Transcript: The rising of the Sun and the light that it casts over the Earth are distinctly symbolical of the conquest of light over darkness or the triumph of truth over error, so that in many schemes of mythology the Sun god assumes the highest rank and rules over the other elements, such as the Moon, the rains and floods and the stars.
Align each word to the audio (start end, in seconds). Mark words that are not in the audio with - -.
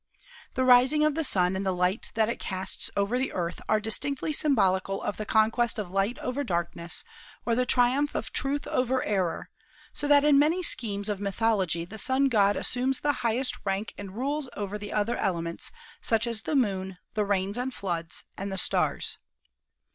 The 0.55 0.63
rising 0.63 1.03
of 1.05 1.13
the 1.13 1.23
Sun 1.23 1.55
and 1.55 1.63
the 1.63 1.71
light 1.71 2.11
that 2.15 2.27
it 2.27 2.39
casts 2.39 2.89
over 2.97 3.19
the 3.19 3.31
Earth 3.33 3.61
are 3.69 3.79
distinctly 3.79 4.33
symbolical 4.33 4.99
of 5.03 5.17
the 5.17 5.27
conquest 5.27 5.77
of 5.77 5.91
light 5.91 6.17
over 6.17 6.43
darkness 6.43 7.03
or 7.45 7.53
the 7.53 7.67
triumph 7.67 8.15
of 8.15 8.33
truth 8.33 8.65
over 8.65 9.03
error, 9.03 9.51
so 9.93 10.07
that 10.07 10.23
in 10.23 10.39
many 10.39 10.63
schemes 10.63 11.07
of 11.07 11.19
mythology 11.19 11.85
the 11.85 11.99
Sun 11.99 12.29
god 12.29 12.55
assumes 12.57 13.01
the 13.01 13.13
highest 13.21 13.63
rank 13.63 13.93
and 13.95 14.15
rules 14.17 14.49
over 14.57 14.75
the 14.79 14.91
other 14.91 15.17
elements, 15.17 15.71
such 16.01 16.25
as 16.25 16.41
the 16.41 16.55
Moon, 16.55 16.97
the 17.13 17.23
rains 17.23 17.59
and 17.59 17.71
floods 17.71 18.23
and 18.35 18.51
the 18.51 18.57
stars. 18.57 19.19